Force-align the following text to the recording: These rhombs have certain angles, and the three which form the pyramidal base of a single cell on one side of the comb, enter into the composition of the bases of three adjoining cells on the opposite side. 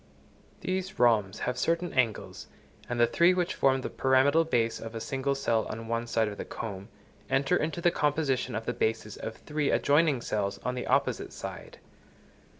These 0.61 0.97
rhombs 0.97 1.41
have 1.41 1.59
certain 1.59 1.93
angles, 1.93 2.47
and 2.89 2.99
the 2.99 3.05
three 3.05 3.35
which 3.35 3.53
form 3.53 3.81
the 3.81 3.89
pyramidal 3.91 4.43
base 4.45 4.79
of 4.79 4.95
a 4.95 4.99
single 4.99 5.35
cell 5.35 5.67
on 5.69 5.87
one 5.87 6.07
side 6.07 6.27
of 6.27 6.39
the 6.39 6.43
comb, 6.43 6.89
enter 7.29 7.55
into 7.55 7.81
the 7.81 7.91
composition 7.91 8.55
of 8.55 8.65
the 8.65 8.73
bases 8.73 9.15
of 9.15 9.35
three 9.35 9.69
adjoining 9.69 10.21
cells 10.21 10.57
on 10.65 10.73
the 10.73 10.87
opposite 10.87 11.31
side. 11.33 11.77